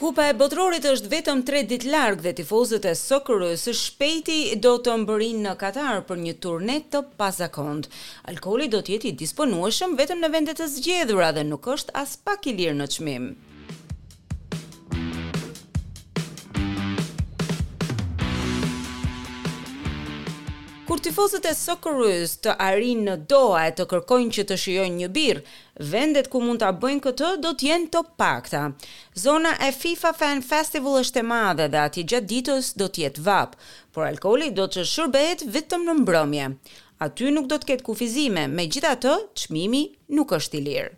[0.00, 4.94] Kupa e botrorit është vetëm 3 ditë largë dhe tifozët e sokërës shpejti do të
[5.02, 7.90] mbërin në Katar për një turne të pazakond.
[8.32, 12.56] Alkoli do tjeti disponueshëm vetëm në vendet të zgjedhura dhe nuk është as pak i
[12.62, 13.28] lirë në qmimë.
[20.90, 25.08] kur tifozët e Socceroos të arrinë në Doha e të kërkojnë që të shijojnë një
[25.14, 25.42] birë,
[25.92, 28.64] vendet ku mund ta bëjnë këtë do të jenë të pakta.
[29.24, 33.24] Zona e FIFA Fan Festival është e madhe dhe aty gjatë ditës do të jetë
[33.28, 33.54] vap,
[33.94, 36.48] por alkooli do të shërbehet vetëm në mbrëmje.
[37.06, 39.14] Aty nuk do të ketë kufizime, megjithatë,
[39.44, 39.84] çmimi
[40.18, 40.96] nuk është i lirë.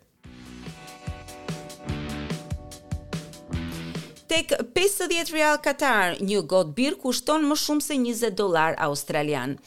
[4.32, 9.58] tek 50 real Katar, një got birë kushton më shumë se 20 dolar australian.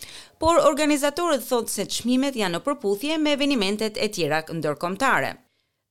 [0.41, 5.29] Por organizatorët thotë se çmimet janë në përputhje me evenimentet e tjera ndërkombëtare.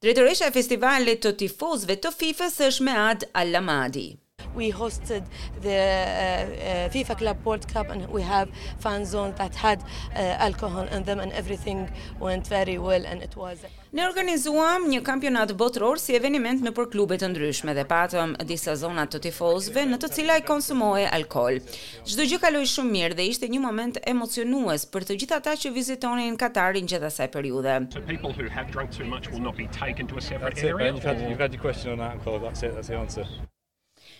[0.02, 4.08] Drejtoresha e festivalit të tifozëve të FIFA-s është Mead Alamadi
[4.54, 5.22] we hosted
[5.62, 5.78] the
[6.12, 9.82] uh, uh, FIFA Club World Cup and we have fan zone that had
[10.14, 13.58] uh, alcohol in them and everything went very well and it was
[13.94, 18.74] Ne organizuam një kampionat botëror si eveniment në për klube të ndryshme dhe patëm disa
[18.80, 21.60] zonat të tifozve në të cila i konsumoj alkohol.
[22.02, 25.72] Çdo gjë kaloi shumë mirë dhe ishte një moment emocionues për të gjithë ata që
[25.78, 27.80] vizitonin Katarin gjatë asaj periudhe.
[27.94, 28.34] So people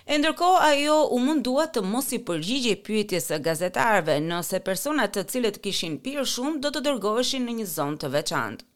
[0.05, 5.23] E ndërkohë ajo u mundua të mos i përgjigje pyetjes së gazetarëve nëse personat të
[5.33, 8.69] cilët kishin pirë shumë do të dërgoheshin në një zonë të veçantë.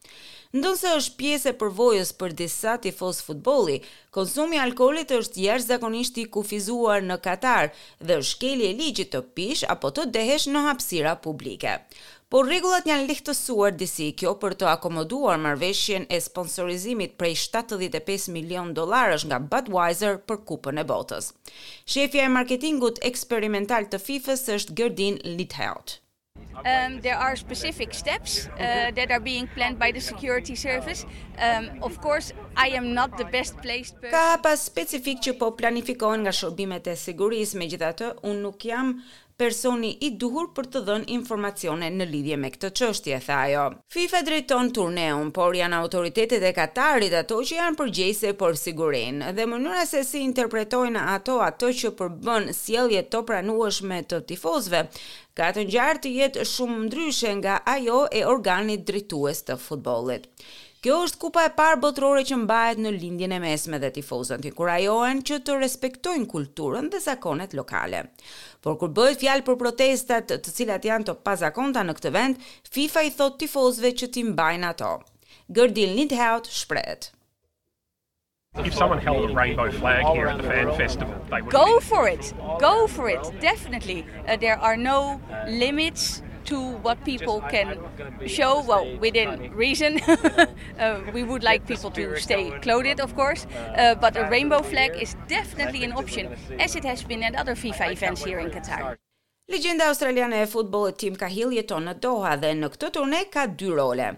[0.56, 3.74] Ndonse është pjesë e përvojës për disa tifoz futbolli,
[4.16, 7.68] konsumi i alkoolit është jashtëzakonisht i kufizuar në Katar
[8.00, 11.74] dhe është shkelje e ligjit të pish apo të dehesh në hapësira publike.
[12.28, 18.74] Por rregullat janë lehtësuar disi kjo për të akomoduar marrëveshjen e sponsorizimit prej 75 milion
[18.76, 21.30] dollarësh nga Budweiser për Kupën e Botës.
[21.94, 25.94] Shefja e marketingut eksperimental të FIFA-s është Gerdin Lithout.
[26.58, 31.06] Um there are specific steps uh, that are being planned by the security service.
[31.48, 32.28] Um of course
[32.66, 34.12] I am not the best placed person.
[34.16, 38.92] Ka pas specifik që po planifikohen nga shërbimet e sigurisë, megjithatë un nuk jam
[39.38, 43.64] personi i duhur për të dhënë informacione në lidhje me këtë çështje, tha ajo.
[43.94, 49.46] FIFA drejton turneun, por janë autoritetet e Katarit ato që janë përgjegjëse për sigurinë dhe
[49.52, 54.82] mënyra se si interpretojnë ato ato që përbën sjellje të pranueshme të tifozëve.
[55.38, 60.26] Ka të ngjarë të jetë shumë ndryshe nga ajo e organit drejtues të futbollit.
[60.78, 65.24] Kjo është kupa e parë botërore që mbahet në lindjen e mesme dhe tifozën inkurajohen
[65.26, 68.04] që të respektojnë kulturën dhe zakonet lokale.
[68.62, 72.38] Por kur bëhet fjalë për protestat, të cilat janë të pazakonta në këtë vend,
[72.76, 74.92] FIFA i thot tifozëve që ti mbajnë ato.
[75.58, 77.10] Gërdil Need Out shprehet.
[78.64, 82.06] If someone held a rainbow flag here at the fan festival they would Go for
[82.06, 82.32] it.
[82.62, 83.26] Go for it.
[83.40, 84.06] Definitely.
[84.28, 87.68] Uh, there are no limits to what people just, can
[88.38, 89.92] show well within I, reason
[90.84, 94.90] uh, we would like people to stay clothed of course uh, but a rainbow flag
[95.04, 96.24] is definitely an option
[96.64, 98.96] as it has been at other FIFA I, I events here in Qatar
[99.54, 103.70] Legjenda australiane e futbollit Tim Cahill jeton në Doha dhe në këtë turne ka dy
[103.78, 104.08] role.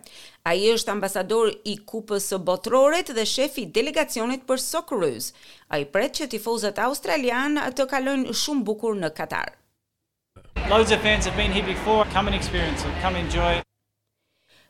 [0.50, 5.30] Ai është ambasador i Kupës së Botrorit dhe shefi i delegacionit për Socceroos.
[5.70, 9.54] Ai pret që tifozët australianë të kalojnë shumë bukur në Katar
[10.70, 13.64] loads of fans have been here before come and experience it come and enjoy it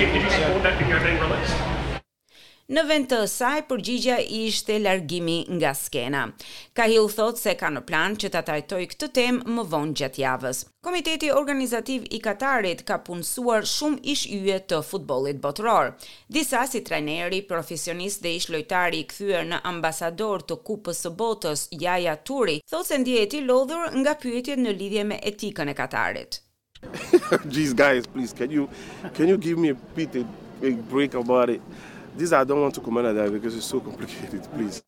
[0.00, 1.60] did you support that video being released?
[2.70, 6.20] Në vend të saj, përgjigja ishte largimi nga skena.
[6.78, 10.60] Kahil thot se ka në plan që ta trajtoj këtë tem më vonë gjatë javës.
[10.86, 15.90] Komiteti Organizativ i Katarit ka punësuar shumë ish yje të futbolit botëror.
[16.36, 21.66] Disa si trajneri, profesionist dhe ish lojtari i këthyër në ambasador të kupës së botës,
[21.84, 26.38] Jaja Turi, thot se ndjeti lodhur nga pyetjet në lidhje me etikën e Katarit.
[27.56, 28.70] Jeez guys, please, can you,
[29.18, 31.70] can you give me a bit a break about it?
[32.16, 34.82] this I don't want to comment on that because it's so complicated, please.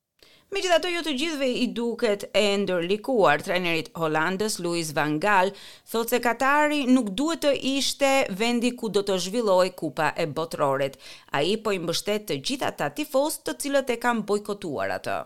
[0.52, 5.48] Me gjithë ato ju të gjithve i duket e ndërlikuar, trenerit Hollandës, Luis Van Gaal,
[5.88, 10.98] thotë se Katari nuk duhet të ishte vendi ku do të zhvilloj kupa e botroret.
[11.32, 15.16] A i po i mbështet të gjitha ata tifos të cilët e kam bojkotuar atë.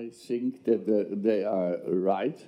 [0.00, 0.82] I think that
[1.28, 1.78] they are
[2.10, 2.42] right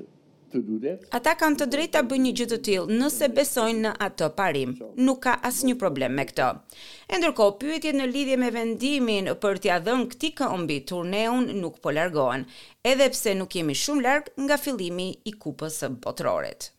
[1.12, 4.70] Ata kanë të drejtë ta bëjnë gjë të tillë nëse besojnë në atë parim.
[5.08, 6.46] Nuk ka asnjë problem me këtë.
[7.12, 11.92] E ndërkohë, pyetjet në lidhje me vendimin për t'ia dhënë këtij këmbë turneun nuk po
[11.98, 12.46] largohen,
[12.94, 16.72] edhe pse nuk jemi shumë larg nga fillimi i Kupës së Botrorit.